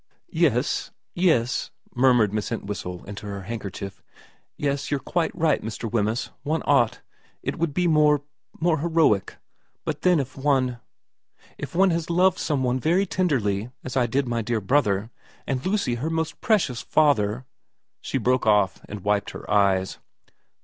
[1.29, 4.01] 'Yes,' murmured Miss Entwhistle into her handker chief,'
[4.57, 5.87] yes you're quite right, Mr.
[5.87, 7.01] Wemyss one ought
[7.43, 8.23] it would be more
[8.59, 9.37] more heroic.
[9.85, 10.79] But then if one iv VERA
[11.37, 15.11] 47 if one has loved some one very tenderly as I did my dear brother
[15.45, 17.45] and Lucy her most precious father
[18.01, 19.99] She broke off and wiped her eyes.